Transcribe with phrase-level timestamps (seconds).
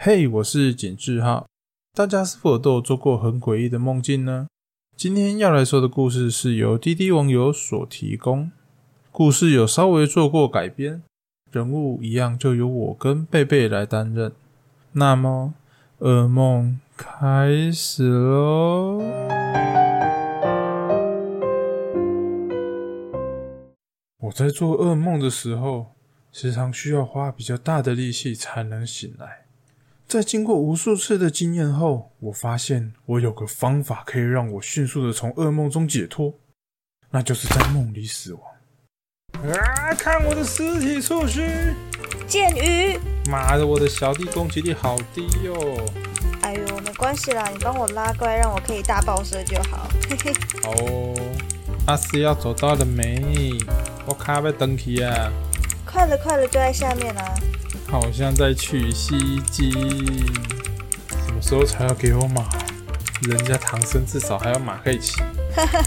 [0.00, 1.48] 嘿，我是景志浩。
[1.92, 4.46] 大家是否都有做过很诡异的梦境呢？
[4.96, 8.52] 今天要来说的故事是由滴滴网友所提供，
[9.10, 11.02] 故事有稍微做过改编，
[11.50, 14.30] 人物一样就由我跟贝贝来担任。
[14.92, 15.54] 那么，
[15.98, 19.02] 噩梦开始喽！
[24.20, 25.86] 我在做噩梦的时候。
[26.30, 29.47] 时常需要花比较大的力气才能醒来。
[30.08, 36.32] 在经过无数次的经验后，我发现我有个方法可以让我迅速的从噩梦中解脱，
[37.10, 38.42] 那就是在梦里死亡。
[39.34, 39.92] 啊！
[39.92, 41.42] 看我的尸体触须！
[42.26, 42.98] 剑鱼！
[43.30, 45.76] 妈的，我的小弟攻击力好低哟！
[46.40, 49.90] 哎呦，没关系啦，你帮我拉过来，让我可以大爆射就好。
[50.08, 50.32] 嘿嘿。
[50.64, 51.14] 哦，
[51.86, 53.52] 阿斯要走到了没？
[54.06, 55.30] 我卡被登起啊！
[55.84, 57.34] 快了，快了，就在下面啊！
[57.90, 62.44] 好像在取西经，什么时候才要给我马？
[63.22, 65.20] 人家唐僧至少还有马可以骑。
[65.56, 65.82] 哈哈，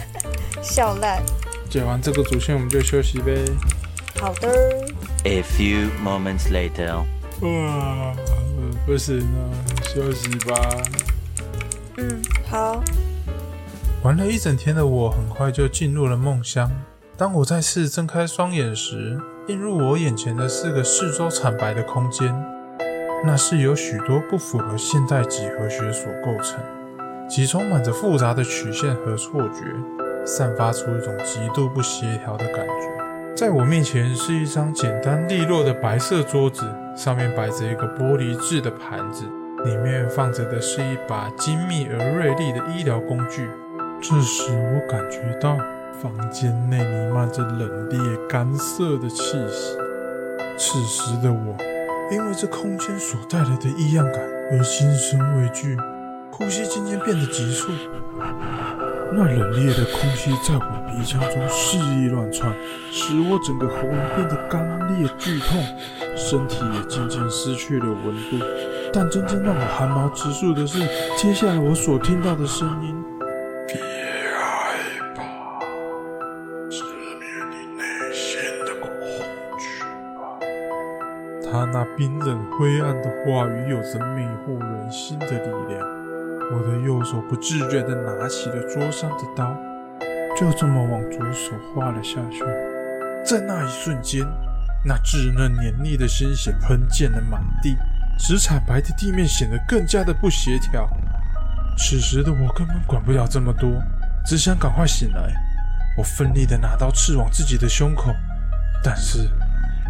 [0.63, 1.21] 笑烂。
[1.69, 3.45] 解完这个主线，我们就休息呗。
[4.19, 4.49] 好的。
[5.23, 7.03] A few moments later。
[7.41, 8.15] 哇，
[8.85, 9.49] 不行了，
[9.83, 10.83] 休息吧。
[11.97, 12.83] 嗯，好。
[14.03, 16.69] 玩了一整天的我，很快就进入了梦乡。
[17.15, 22.31] 当我再次睁开双眼时，映入我眼前的是个四周惨白的空间，
[23.25, 26.59] 那是由许多不符合现代几何学所构成，
[27.27, 29.63] 其充满着复杂的曲线和错觉，
[30.23, 33.35] 散发出一种极度不协调的感觉。
[33.35, 36.63] 在我面前是一张简单利落的白色桌子，
[36.95, 39.25] 上面摆着一个玻璃制的盘子，
[39.65, 43.49] 里面放着的是一把精密而锐利的医疗工具。
[43.99, 45.57] 这时我感觉到。
[46.01, 49.77] 房间内弥漫着冷冽、干涩的气息。
[50.57, 51.55] 此时的我，
[52.11, 54.15] 因为这空间所带来的异样感
[54.51, 55.77] 而心生畏惧，
[56.31, 57.71] 呼吸渐渐变得急促。
[59.13, 62.51] 那冷冽的空气在我鼻腔中肆意乱窜，
[62.91, 65.63] 使我整个喉咙变得干裂剧痛，
[66.17, 68.43] 身体也渐渐失去了温度。
[68.91, 70.79] 但真正让我汗毛直竖的是，
[71.15, 73.00] 接下来我所听到的声音。
[81.51, 85.85] 他那冰冷灰暗的话语有着魅惑人心的力量。
[86.53, 89.53] 我的右手不自觉地拿起了桌上的刀，
[90.37, 92.41] 就这么往左手划了下去。
[93.25, 94.25] 在那一瞬间，
[94.85, 97.75] 那稚嫩黏腻的鲜血喷溅了满地，
[98.17, 100.89] 使惨白的地面显得更加的不协调。
[101.77, 103.69] 此时的我根本管不了这么多，
[104.25, 105.33] 只想赶快醒来。
[105.97, 108.15] 我奋力地拿刀刺往自己的胸口，
[108.81, 109.29] 但是……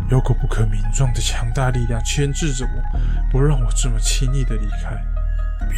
[0.09, 2.99] 有股不可名状的强大力量牵制着我，
[3.31, 5.01] 不让我这么轻易的离开。
[5.69, 5.77] 别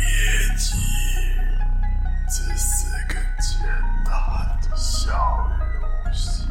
[0.57, 0.75] 急，
[2.27, 3.61] 这是个简
[4.03, 4.13] 单
[4.61, 5.11] 的小
[6.05, 6.47] 游戏。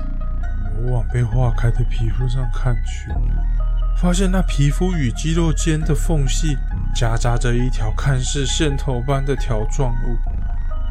[0.79, 3.13] 我往被划开的皮肤上看去，
[3.97, 6.57] 发现那皮肤与肌肉间的缝隙
[6.95, 10.19] 夹杂着一条看似线头般的条状物。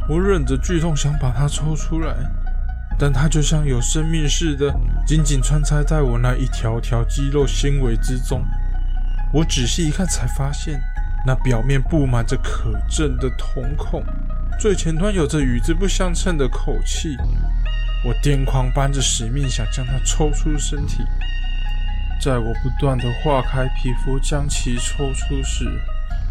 [0.09, 2.15] 我忍着剧痛想把它抽出来。
[2.99, 4.73] 但它就像有生命似的，
[5.05, 8.45] 紧紧穿插在我那一条条肌肉纤维之中。
[9.33, 10.79] 我仔细一看，才发现
[11.25, 14.03] 那表面布满着可憎的瞳孔，
[14.59, 17.17] 最前端有着与之不相称的口气。
[18.03, 21.03] 我癫狂般的使命想将它抽出身体，
[22.19, 25.65] 在我不断的化开皮肤将其抽出时，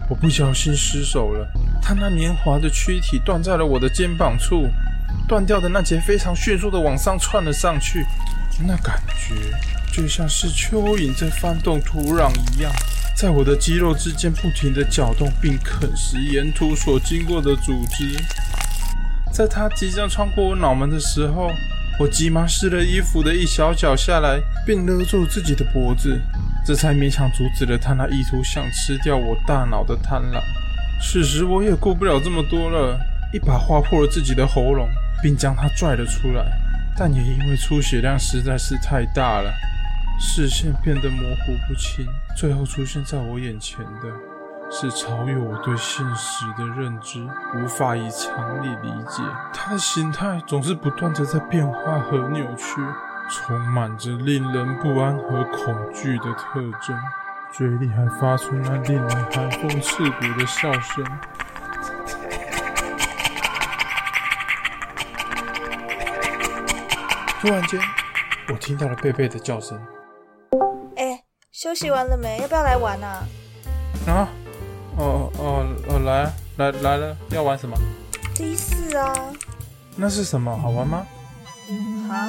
[0.08, 1.48] 我不小心失手了，
[1.80, 4.68] 它那黏滑的躯体断在了我的肩膀处。
[5.28, 8.04] 断掉的那节非常迅速的往上窜了上去，
[8.66, 9.34] 那感觉
[9.92, 12.72] 就像是蚯蚓在翻动土壤一样，
[13.16, 18.20] 在我的肌肉之间不停地搅动，并啃食沿途所经过的组织。
[19.32, 21.52] 在它即将穿过我脑门的时候，
[22.00, 26.20] 我急忙撕了衣服的一小角下来，并勒住自己的脖子，
[26.66, 30.42] 这才勉强阻止了他那意图想吃掉我大脑的贪婪。
[31.00, 32.98] 此时我也顾不了这么多了，
[33.32, 34.88] 一把划破了自己的喉咙。
[35.22, 36.44] 并将他拽了出来，
[36.96, 39.52] 但也因为出血量实在是太大了，
[40.20, 42.06] 视线变得模糊不清。
[42.36, 44.08] 最后出现在我眼前的，
[44.70, 49.22] 是超越我对现实的认知，无法以常理理解。
[49.52, 52.80] 他的形态总是不断的在变化和扭曲，
[53.28, 56.96] 充满着令人不安和恐惧的特征，
[57.52, 61.04] 嘴里还发出那令人寒风刺骨的笑声。
[67.40, 67.80] 突然间，
[68.48, 69.80] 我听到了贝贝的叫声。
[70.96, 72.36] 哎，休息完了没？
[72.42, 73.26] 要不要来玩啊？
[74.06, 74.28] 啊，
[74.98, 77.74] 哦哦哦，来啊来来了，要玩什么？
[78.34, 79.14] 第四啊，
[79.96, 80.54] 那是什么？
[80.54, 81.06] 好玩吗？
[82.10, 82.28] 啊，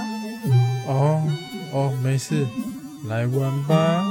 [0.87, 1.23] 哦
[1.73, 2.47] 哦，没事，
[3.09, 4.05] 来玩吧。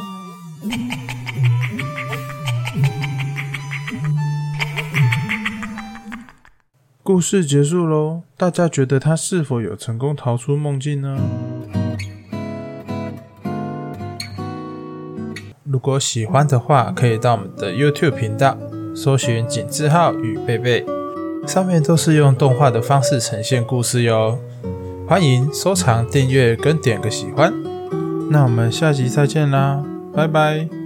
[7.12, 11.18] 故事结束喽，大家觉得他是否有成功逃出梦境呢？
[15.64, 18.56] 如果喜欢的话，可以到我们的 YouTube 频道
[18.94, 20.86] 搜寻“井字号与贝贝”，
[21.48, 24.38] 上面都是用动画的方式呈现故事哟。
[25.08, 27.52] 欢迎收藏、订阅跟点个喜欢。
[28.30, 29.84] 那我们下集再见啦，
[30.14, 30.79] 拜拜。